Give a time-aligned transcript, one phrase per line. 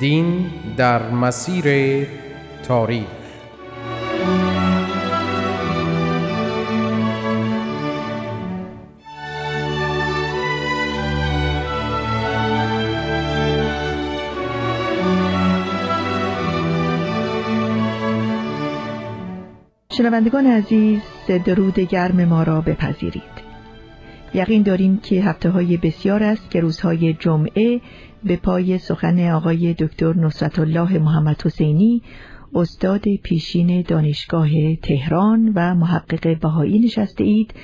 [0.00, 2.06] دین در مسیر
[2.62, 3.06] تاریخ.
[19.92, 21.02] شنوندگان عزیز
[21.44, 23.45] درود گرم ما را بپذیرید.
[24.36, 27.80] یقین داریم که هفته های بسیار است که روزهای جمعه
[28.24, 32.02] به پای سخن آقای دکتر نصرت الله محمد حسینی
[32.54, 37.54] استاد پیشین دانشگاه تهران و محقق بهایی نشسته اید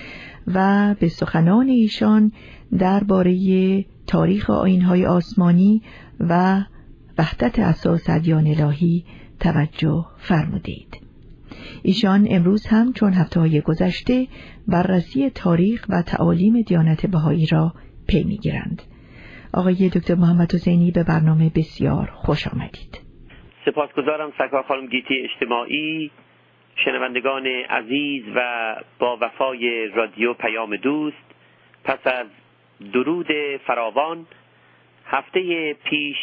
[0.46, 2.32] و به سخنان ایشان
[2.78, 5.82] درباره تاریخ آینهای آسمانی
[6.20, 6.64] و
[7.18, 9.04] وحدت اساس ادیان الهی
[9.40, 11.01] توجه فرمودید.
[11.82, 14.26] ایشان امروز هم چون هفته های گذشته
[14.68, 17.72] بررسی تاریخ و تعالیم دیانت بهایی را
[18.08, 18.82] پی می‌گیرند.
[19.54, 23.00] آقای دکتر محمد حسینی به برنامه بسیار خوش آمدید.
[23.64, 26.10] سپاسگزارم سرکار خانم گیتی اجتماعی
[26.76, 31.16] شنوندگان عزیز و با وفای رادیو پیام دوست
[31.84, 32.26] پس از
[32.92, 33.26] درود
[33.66, 34.26] فراوان
[35.06, 36.16] هفته پیش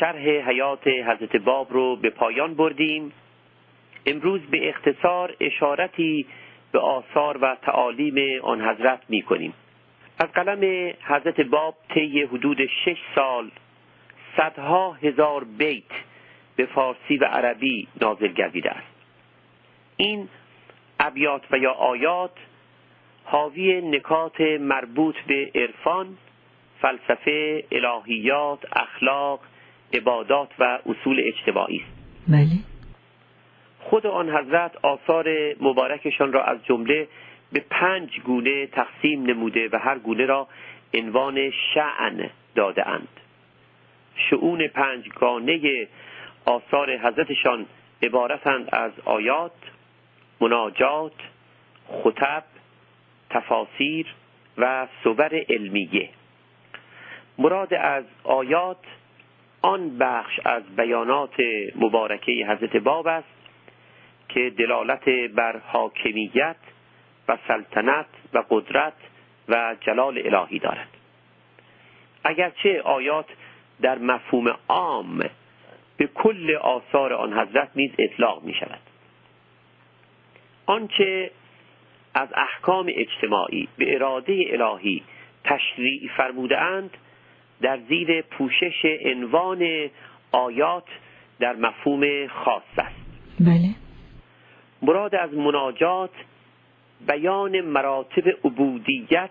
[0.00, 3.12] شرح حیات حضرت باب رو به پایان بردیم
[4.06, 6.26] امروز به اختصار اشارتی
[6.72, 9.54] به آثار و تعالیم آن حضرت می کنیم.
[10.18, 13.50] از قلم حضرت باب طی حدود شش سال
[14.36, 15.92] صدها هزار بیت
[16.56, 18.86] به فارسی و عربی نازل گردیده است.
[19.96, 20.28] این
[21.00, 22.32] ابیات و یا آیات
[23.24, 26.16] حاوی نکات مربوط به عرفان
[26.80, 29.40] فلسفه الهیات اخلاق
[29.92, 31.92] عبادات و اصول اجتماعی است.
[32.28, 32.69] بله.
[33.90, 37.08] خود آن حضرت آثار مبارکشان را از جمله
[37.52, 40.48] به پنج گونه تقسیم نموده و هر گونه را
[40.94, 43.08] عنوان شعن داده اند
[44.14, 45.88] شعون پنجگانه
[46.44, 47.66] آثار حضرتشان
[48.02, 49.52] عبارتند از آیات
[50.40, 51.12] مناجات
[52.04, 52.44] خطب
[53.30, 54.06] تفاسیر
[54.58, 56.08] و صور علمیه.
[57.38, 58.84] مراد از آیات
[59.62, 61.34] آن بخش از بیانات
[61.76, 63.39] مبارکه حضرت باب است
[64.34, 66.56] که دلالت بر حاکمیت
[67.28, 68.92] و سلطنت و قدرت
[69.48, 70.88] و جلال الهی دارد.
[72.24, 73.26] اگرچه آیات
[73.82, 75.18] در مفهوم عام
[75.96, 78.80] به کل آثار آن حضرت نیز اطلاق می شود.
[80.66, 81.30] آنچه
[82.14, 85.02] از احکام اجتماعی به اراده الهی
[85.44, 86.96] تشریع فرموده اند
[87.62, 89.90] در زیر پوشش عنوان
[90.32, 90.86] آیات
[91.40, 92.96] در مفهوم خاص است.
[93.40, 93.74] بله.
[94.82, 96.10] مراد از مناجات
[97.06, 99.30] بیان مراتب عبودیت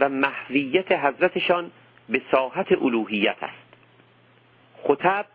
[0.00, 1.70] و محویت حضرتشان
[2.08, 3.68] به ساحت الوهیت است.
[4.82, 5.26] خطب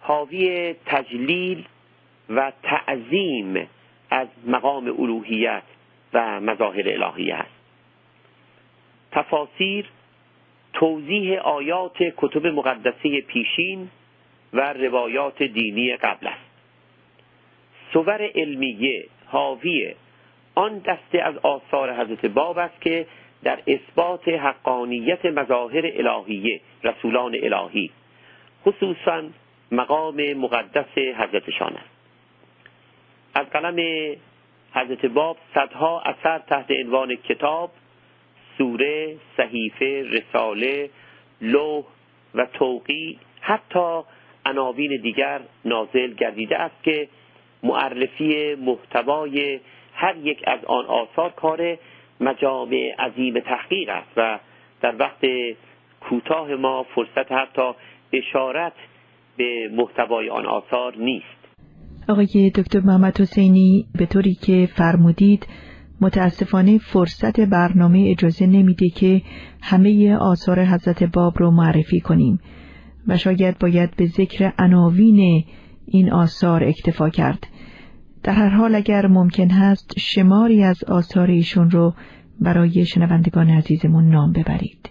[0.00, 1.64] حاوی تجلیل
[2.30, 3.68] و تعظیم
[4.10, 5.62] از مقام الوهیت
[6.12, 7.50] و مظاهر الهیه است.
[9.12, 9.86] تفاسیر
[10.72, 13.90] توضیح آیات کتب مقدسه پیشین
[14.52, 16.43] و روایات دینی قبل است.
[17.94, 19.94] صور علمیه حاوی
[20.54, 23.06] آن دسته از آثار حضرت باب است که
[23.42, 27.90] در اثبات حقانیت مظاهر الهیه رسولان الهی.
[28.66, 29.22] خصوصا
[29.72, 31.90] مقام مقدس حضرتشان است.
[33.34, 33.78] از قلم
[34.74, 37.70] حضرت باب صدها اثر تحت عنوان کتاب
[38.58, 40.90] سوره صحیفه رساله
[41.40, 41.84] لوح
[42.34, 44.00] و توقی حتی
[44.46, 47.08] عناوین دیگر نازل گردیده است که
[47.64, 49.60] معرفی محتوای
[49.94, 51.78] هر یک از آن آثار کار
[52.20, 54.38] مجامع عظیم تحقیق است و
[54.80, 55.26] در وقت
[56.00, 57.72] کوتاه ما فرصت حتی
[58.12, 58.72] اشارت
[59.36, 61.44] به محتوای آن آثار نیست.
[62.08, 65.46] آقای دکتر محمد حسینی به طوری که فرمودید
[66.00, 69.22] متاسفانه فرصت برنامه اجازه نمیده که
[69.62, 72.40] همه آثار حضرت باب رو معرفی کنیم
[73.08, 75.44] و شاید باید به ذکر عناوین
[75.86, 77.46] این آثار اکتفا کرد.
[78.24, 81.92] در هر حال اگر ممکن هست شماری از آثار ایشون رو
[82.40, 84.90] برای شنوندگان عزیزمون نام ببرید.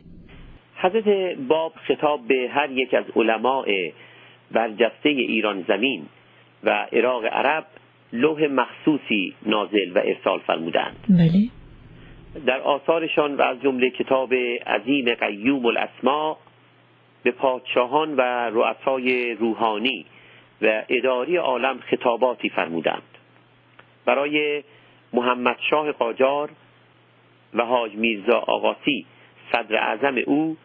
[0.75, 3.65] حضرت باب خطاب به هر یک از علماء
[4.51, 6.05] برجسته ایران زمین
[6.63, 7.65] و عراق عرب
[8.13, 10.95] لوح مخصوصی نازل و ارسال فرمودند.
[11.09, 11.49] بله.
[12.45, 14.33] در آثارشان و از جمله کتاب
[14.67, 16.37] عظیم قیوم الاسما
[17.23, 18.21] به پادشاهان و
[18.53, 20.05] رؤسای روحانی
[20.61, 23.12] و اداری عالم خطاباتی فرمودند.
[24.05, 24.63] برای
[25.13, 26.49] محمد شاه قاجار
[27.53, 29.05] و حاج میرزا آقاسی
[29.51, 30.57] صدر اعظم او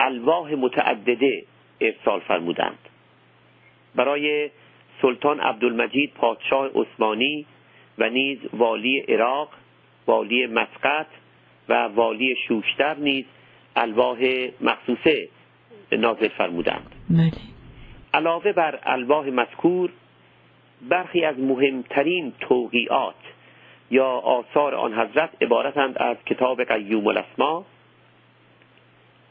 [0.00, 1.44] الواح متعدده
[1.80, 2.78] ارسال فرمودند.
[3.94, 4.50] برای
[5.02, 7.46] سلطان عبدالمجید پادشاه عثمانی
[7.98, 9.48] و نیز والی عراق
[10.06, 11.06] والی مسقط
[11.68, 13.24] و والی شوشتر نیز
[13.76, 15.28] الواح مخصوصه
[15.92, 16.94] نازل فرمودند.
[17.10, 17.32] بله
[18.14, 19.90] علاوه بر الواح مذکور
[20.88, 23.14] برخی از مهمترین توقیعات
[23.90, 27.64] یا آثار آن حضرت عبارتند از کتاب قیوم الاسما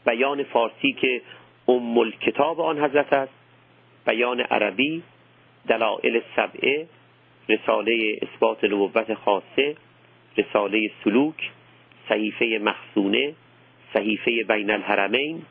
[0.06, 1.22] بیان فارسی که
[1.68, 3.32] ام الکتاب آن حضرت است
[4.06, 5.02] بیان عربی
[5.68, 6.86] دلائل سبعه
[7.48, 9.76] رساله اثبات نبوت خاصه
[10.38, 11.50] رساله سلوک
[12.08, 13.34] صحیفه مخصونه
[13.94, 15.42] صحیفه بین الحرمین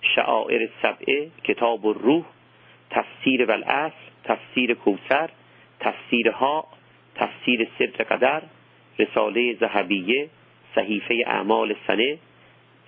[0.00, 2.24] شعائر سبعه کتاب الروح
[2.90, 3.94] تفسیر والاصل
[4.24, 5.30] تفسیر کوسر
[5.80, 6.66] تفسیر ها
[7.14, 8.42] تفسیر سبت قدر
[8.98, 10.28] رساله زهبیه
[10.74, 12.18] صحیفه اعمال سنه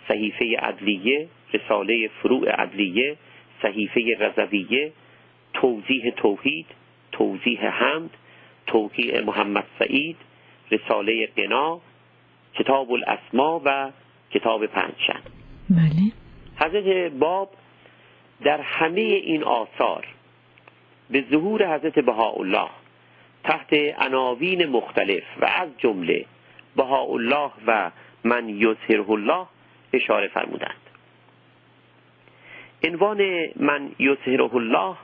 [0.09, 3.17] صحیفه عدلیه رساله فروع عدلیه
[3.63, 4.93] صحیفه رضویه
[5.55, 6.67] توضیح توحید
[7.13, 8.11] توضیح حمد
[8.67, 10.17] توقیع محمد سعید
[10.71, 11.81] رساله قنا
[12.55, 13.91] کتاب الاسما و
[14.31, 15.21] کتاب پنجشن.
[15.71, 16.13] بله.
[16.61, 17.51] حضرت باب
[18.45, 20.07] در همه این آثار
[21.11, 22.69] به ظهور حضرت بهاءالله
[23.49, 26.25] تحت عناوین مختلف و از جمله
[26.77, 27.91] بهاءالله و
[28.25, 29.47] من یظهره الله
[29.93, 30.81] اشاره فرمودند.
[32.85, 34.97] عنوان من یظهره الله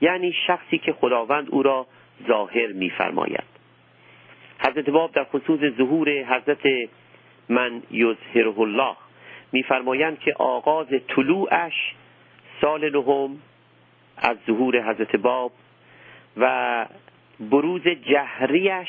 [0.00, 1.86] یعنی شخصی که خداوند او را
[2.28, 3.52] ظاهر میفرماید.
[4.58, 6.88] حضرت باب در خصوص ظهور حضرت
[7.48, 8.96] من یظهره الله
[9.52, 11.94] میفرمایند که آغاز طلوعش
[12.60, 13.42] سال نهم
[14.16, 15.52] از ظهور حضرت باب
[16.36, 16.86] و
[17.50, 18.88] بروز جهریش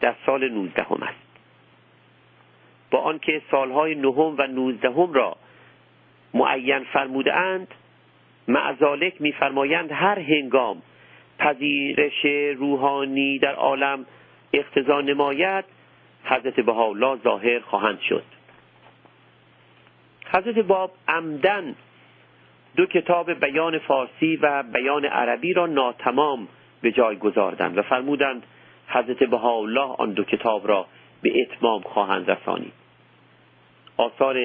[0.00, 1.24] در سال نوزدهم است.
[2.90, 5.36] با آنکه سالهای نهم و نوزدهم را
[6.34, 7.68] معین فرموده اند
[8.48, 10.82] معذالک میفرمایند هر هنگام
[11.38, 12.24] پذیرش
[12.56, 14.06] روحانی در عالم
[14.52, 15.64] اقتضا نماید
[16.24, 18.24] حضرت بهاءالله ظاهر خواهند شد.
[20.26, 21.74] حضرت باب عمدن
[22.76, 26.48] دو کتاب بیان فارسی و بیان عربی را ناتمام
[26.84, 28.42] به جای گذاردند و فرمودند
[28.86, 30.86] حضرت بهاءالله آن دو کتاب را
[31.22, 32.72] به اتمام خواهند رسانید.
[33.96, 34.36] آثار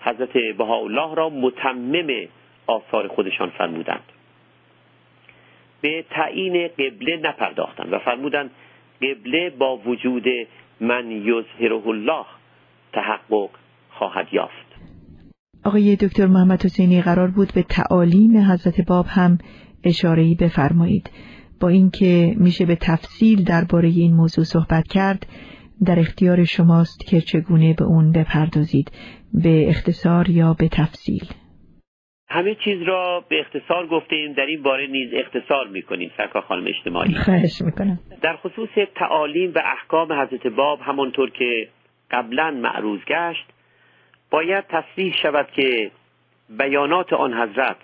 [0.00, 2.28] حضرت بهاءالله را متمم
[2.66, 4.02] آثار خودشان فرمودند.
[5.80, 8.50] به تعیین قبله نپرداختند و فرمودند
[9.02, 10.24] قبله با وجود
[10.80, 12.24] من یظهره الله
[12.92, 13.50] تحقق
[13.90, 14.66] خواهد یافت.
[15.64, 19.38] آقای دکتر محمد حسینی قرار بود به تعالیم حضرت باب هم
[19.84, 21.10] اشارهی بفرمایید.
[21.60, 25.26] با اینکه میشه به تفصیل درباره این موضوع صحبت کرد
[25.86, 28.92] در اختیار شماست که چگونه به اون بپردازید
[29.34, 31.24] به اختصار یا به تفصیل؟
[32.28, 37.14] همه چیز را به اختصار گفتیم در این باره نیز اختصار می‌کنیم سرکار خانم اجتماعی.
[37.14, 37.98] خواهش می‌کنم.
[38.22, 41.68] در خصوص تعالیم و احکام حضرت باب همانطور که
[42.10, 43.46] قبلا معروض گشت
[44.30, 45.90] باید تصریح شود که
[46.58, 47.76] بیانات آن حضرت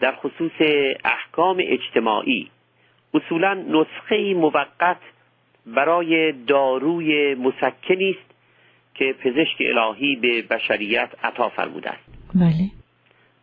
[0.00, 0.52] در خصوص
[1.36, 2.50] احکام اجتماعی.
[3.14, 4.96] اصولا نسخه موقت
[5.66, 8.34] برای داروی مسکنی است
[8.94, 12.04] که پزشک الهی به بشریت عطا فرموده است.
[12.34, 12.70] بله.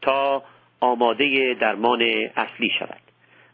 [0.02, 0.44] تا
[0.80, 2.02] آماده درمان
[2.36, 3.02] اصلی شود.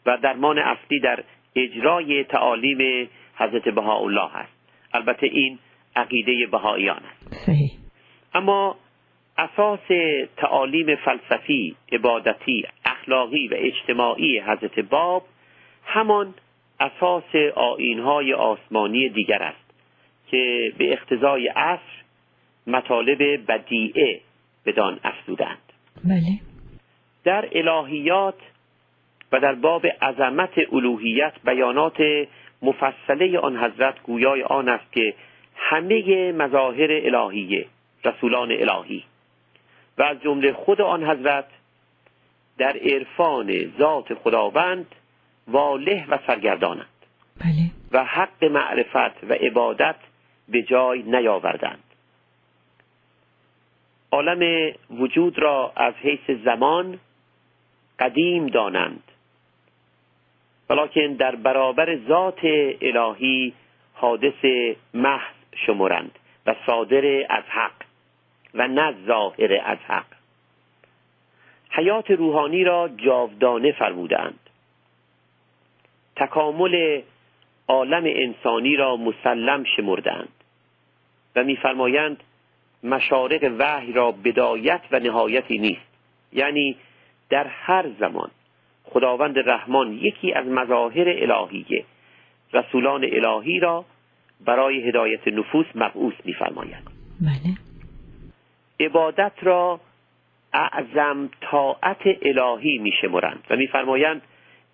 [0.05, 1.23] و درمان اصلی در
[1.55, 4.53] اجرای تعالیم حضرت بهاءالله است.
[4.93, 5.59] البته این
[5.95, 7.45] عقیده بهاییان است.
[7.45, 7.71] صحیح.
[8.33, 8.75] اما
[9.37, 9.87] اساس
[10.37, 12.65] تعالیم فلسفی، عبادتی،
[12.99, 15.23] اخلاقی و اجتماعی حضرت باب
[15.85, 16.33] همان
[16.79, 19.69] اساس آینهای آسمانی دیگر است
[20.31, 22.03] که به اقتضای عصر
[22.67, 24.19] مطالب بدیعه
[24.65, 25.73] بدان افزودند.
[26.03, 26.39] بله.
[27.23, 28.35] در الهیات
[29.31, 32.27] و در باب عظمت الوهیت بیانات
[32.61, 35.13] مفصله آن حضرت گویای آن است که
[35.55, 37.65] همه مظاهر الهیه
[38.05, 39.03] رسولان الهی
[39.97, 41.45] و از جمله خود آن حضرت
[42.59, 44.95] در عرفان ذات خداوند
[45.47, 46.85] واله و سرگردانند.
[47.37, 47.71] بله.
[47.91, 49.95] و حق معرفت و عبادت
[50.49, 51.83] به جای نیاوردند.
[54.11, 56.99] عالم وجود را از حیث زمان
[57.99, 59.03] قدیم دانند.
[60.69, 62.39] ولیکن در برابر ذات
[62.81, 63.53] الهی
[63.93, 64.45] حادث
[64.93, 67.83] محض شمرند و صادر از حق
[68.53, 70.18] و نه ظاهر از حق.
[71.69, 74.39] حیات روحانی را جاودانه فرمودند.
[76.15, 77.01] تکامل
[77.67, 80.29] عالم انسانی را مسلم شمردند
[81.35, 82.23] و میفرمایند
[82.83, 85.89] مشارق وحی را بدایت و نهایتی نیست.
[86.33, 86.77] یعنی
[87.29, 88.29] در هر زمان
[88.83, 91.85] خداوند رحمان یکی از مظاهر الهیه
[92.53, 93.85] رسولان الهی را
[94.45, 96.83] برای هدایت نفوس مبعوث میفرمایند
[97.21, 97.55] بله.
[98.79, 99.79] عبادت را
[100.53, 104.21] اعظم طاعت الهی میشمرند و میفرمایند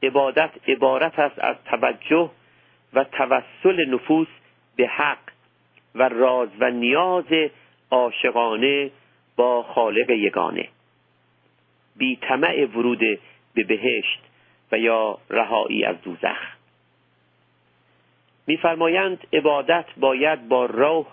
[0.03, 2.31] عبادت عبارت است از توجه
[2.93, 4.27] و توسل نفوس
[4.75, 5.17] به حق
[5.95, 7.49] و راز و نیاز
[7.91, 8.91] عاشقانه
[9.35, 10.67] با خالق یگانه.
[11.95, 12.99] بی طمع ورود
[13.53, 14.21] به بهشت
[14.71, 16.55] و یا رهایی از دوزخ.
[18.47, 21.05] میفرمایند عبادت باید با روح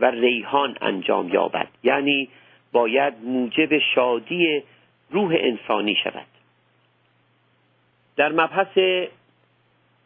[0.00, 1.68] و ریحان انجام یابد.
[1.82, 2.28] یعنی
[2.72, 4.62] باید موجب شادی
[5.10, 6.26] روح انسانی شود.
[8.16, 8.78] در مبحث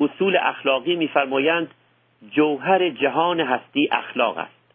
[0.01, 1.71] اصول اخلاقی میفرمایند
[2.31, 4.75] جوهر جهان هستی اخلاق است.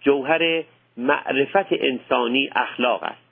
[0.00, 0.64] جوهر
[0.96, 3.28] معرفت انسانی اخلاق است.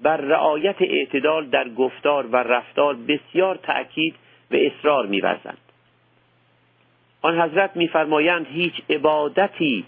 [0.00, 4.14] بر رعایت اعتدال در گفتار و رفتار بسیار تأکید
[4.50, 5.58] و اصرار میورزند.
[7.22, 9.84] آن حضرت میفرمایند هیچ عبادتی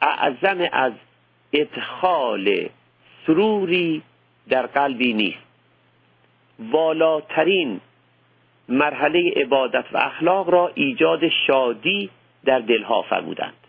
[0.00, 0.92] اعظم از
[1.52, 2.68] ادخال
[3.26, 4.02] سروری
[4.48, 5.38] در قلبی نیست.
[6.58, 7.80] والاترین
[8.68, 12.10] مرحله عبادت و اخلاق را ایجاد شادی
[12.44, 13.62] در دلها فرمودند.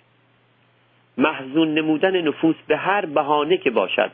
[1.17, 4.11] محزون نمودن نفوس به هر بهانه که باشد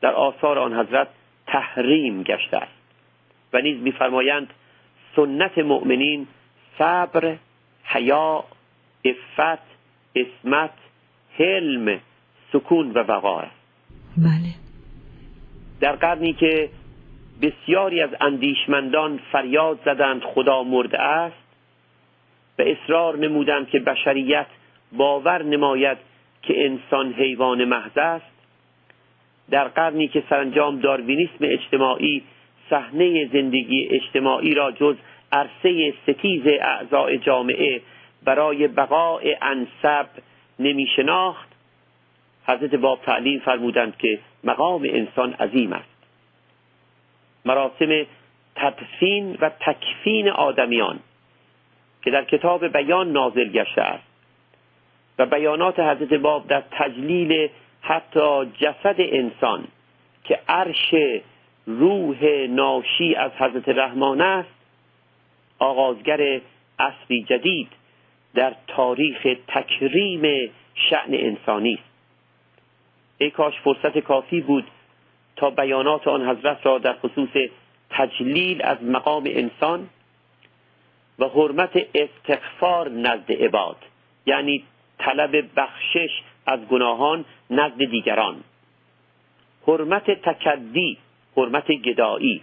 [0.00, 1.08] در آثار آن حضرت
[1.46, 2.72] تحریم گشته است
[3.52, 4.52] و نیز میفرمایند
[5.16, 6.26] سنت مؤمنین
[6.78, 7.36] صبر
[7.84, 8.44] حیا
[9.04, 9.62] افت
[10.14, 10.70] اسمت
[11.38, 12.00] حلم
[12.56, 13.56] سکون و وقار است
[14.16, 14.54] بله.
[15.80, 16.68] در قرنی که
[17.42, 21.36] بسیاری از اندیشمندان فریاد زدند خدا مرده است
[22.58, 24.46] و اصرار نمودند که بشریت
[24.92, 25.98] باور نماید
[26.42, 28.36] که انسان حیوان محض است.
[29.50, 32.22] در قرنی که سرانجام داروینیسم اجتماعی
[32.70, 34.96] صحنه زندگی اجتماعی را جز
[35.32, 37.80] عرصه ستیز اعضاء جامعه
[38.24, 40.06] برای بقای انصب
[40.58, 41.45] نمی شناخت
[42.46, 45.96] حضرت باب تعلیم فرمودند که مقام انسان عظیم است.
[47.44, 48.06] مراسم
[48.56, 51.00] تدفین و تکفین آدمیان
[52.02, 54.04] که در کتاب بیان نازل گشته است
[55.18, 57.48] و بیانات حضرت باب در تجلیل
[57.80, 59.64] حتی جسد انسان
[60.24, 60.94] که عرش
[61.66, 64.48] روح ناشی از حضرت رحمان است
[65.58, 66.40] آغازگر
[66.78, 67.68] اصری جدید
[68.34, 71.95] در تاریخ تکریم شعن انسانی است.
[73.18, 74.64] ای کاش فرصت کافی بود
[75.36, 77.28] تا بیانات آن حضرت را در خصوص
[77.90, 79.88] تجلیل از مقام انسان
[81.18, 83.76] و حرمت استغفار نزد عباد
[84.26, 84.64] یعنی
[84.98, 88.44] طلب بخشش از گناهان نزد دیگران.
[89.66, 90.98] حرمت تکدی
[91.36, 92.42] حرمت گدایی.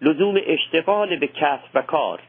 [0.00, 2.20] لزوم اشتغال به کسب و کار.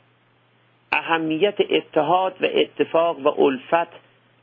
[0.92, 3.92] اهمیت اتحاد و اتفاق و الفت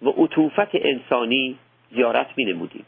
[0.03, 1.59] و عطوفت انسانی
[1.93, 2.87] زیارت می نمودیم.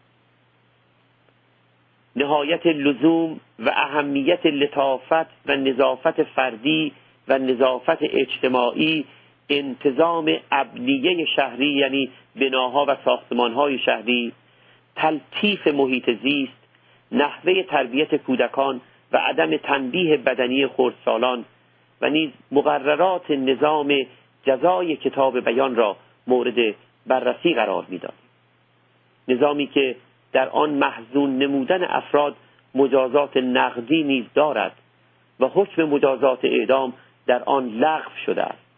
[2.16, 6.92] نهایت لزوم و اهمیت لطافت و نظافت فردی
[7.28, 9.04] و نظافت اجتماعی
[9.50, 14.32] انتظام ابنیه شهری یعنی بناها و ساختمانهای شهری
[14.96, 16.52] تلطیف محیط زیست
[17.12, 18.80] نحوه تربیت کودکان
[19.12, 21.44] و عدم تنبیه بدنی خردسالان
[22.00, 24.06] و نیز مقررات نظام
[24.44, 26.74] جزای کتاب بیان را مورد
[27.06, 28.19] بررسی قرار می‌داد.
[29.32, 29.96] نظامی که
[30.32, 32.36] در آن محزون نمودن افراد
[32.74, 34.72] مجازات نقدی نیز دارد
[35.40, 36.92] و حکم مجازات اعدام
[37.26, 38.70] در آن لغو شده است.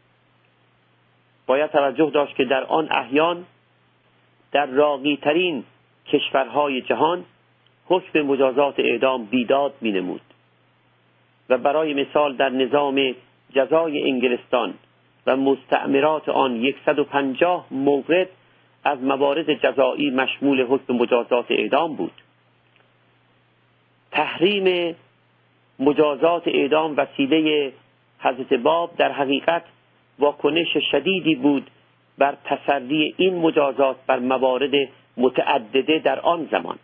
[1.47, 3.45] باید توجه داشت که در آن احیان
[4.53, 5.65] در راقی ترین
[6.07, 7.25] کشورهای جهان
[7.87, 10.21] حکم مجازات اعدام بیداد می نمود
[11.49, 13.15] و برای مثال در نظام
[13.55, 14.75] جزای انگلستان
[15.27, 18.27] و مستعمرات آن 150 موقع
[18.85, 22.13] از موارد جزایی مشمول حکم مجازات اعدام بود.
[24.11, 24.97] تحریم
[25.79, 27.73] مجازات اعدام وسیله
[28.19, 29.65] حضرت باب در حقیقت
[30.19, 31.71] واکنش شدیدی بود
[32.19, 36.79] بر تسری این مجازات بر موارد متعدده در آن زمان.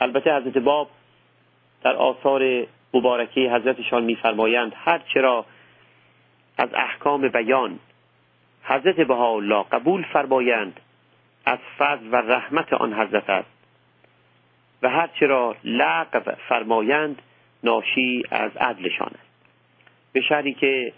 [0.00, 0.88] البته حضرت باب
[1.84, 5.44] در آثار مبارکه حضرتشان میفرمایند هر چرا
[6.58, 7.78] از احکام بیان
[8.64, 10.80] حضرت بهاءالله قبول فرمایند
[11.44, 13.48] از فضل و رحمت آن حضرت است.
[14.82, 17.22] و هر چرا لغو فرمایند
[17.64, 19.32] ناشی از عدلشان است.
[20.12, 20.92] به شهری که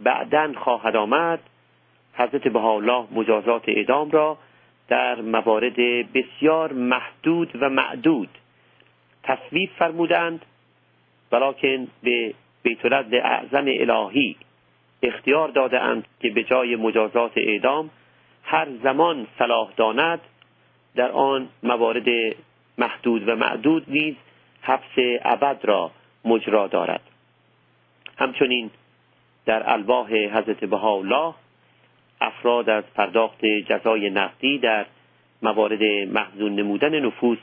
[0.00, 1.40] بعدا خواهد آمد
[2.14, 4.38] حضرت بهاءالله مجازات اعدام را
[4.88, 5.76] در موارد
[6.12, 8.28] بسیار محدود و معدود
[9.22, 10.44] تصویب فرمودند
[11.32, 14.36] ولیکن به بیت اعظم الهی
[15.02, 17.90] اختیار داده اند که به جای مجازات اعدام
[18.42, 20.20] هر زمان صلاح داند
[20.94, 22.06] در آن موارد
[22.78, 24.14] محدود و معدود نیز
[24.62, 25.90] حبس ابد را
[26.24, 27.00] مجرا دارد.
[28.18, 28.70] همچنین
[29.46, 31.34] در الواح حضرت بهاءالله
[32.20, 34.86] افراد از پرداخت جزای نقدی در
[35.42, 37.38] موارد محزون نمودن نفوس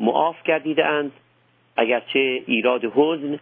[0.00, 1.12] معاف گردیده اند.
[1.76, 3.38] اگرچه ایراد حزن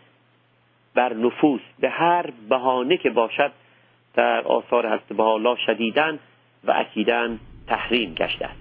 [0.99, 3.53] بر نفوس به هر بهانه که باشد
[4.15, 6.19] در آثار حضرت الله شدیدن
[6.65, 8.61] و اکیدن تحریم گشته است.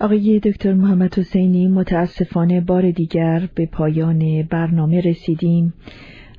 [0.00, 5.74] آقای دکتر محمد حسینی متاسفانه بار دیگر به پایان برنامه رسیدیم.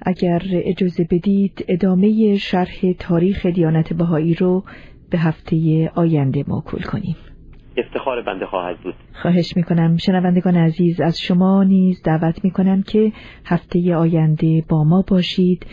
[0.05, 4.63] اگر اجازه بدید ادامه شرح تاریخ دیانت بهایی رو
[5.11, 7.15] به هفته آینده موکول کنیم.
[7.77, 8.93] افتخار بنده خواهد بود.
[9.13, 9.97] خواهش می‌کنم.
[9.97, 13.11] شنوندگان عزیز از شما نیز دعوت می‌کنم که
[13.45, 15.65] هفته آینده با ما باشید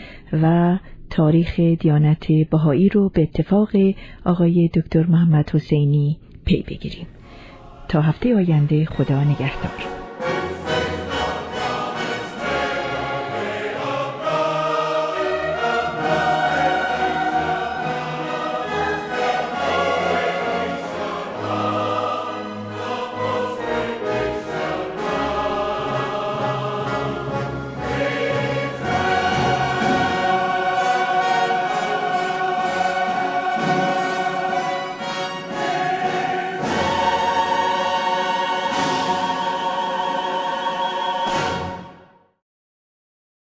[0.43, 0.77] و
[1.09, 3.69] تاریخ دیانت بهایی رو به اتفاق
[4.25, 7.07] آقای دکتر محمد حسینی پی بگیریم.
[7.87, 10.02] تا هفته آینده خدا نگهدار.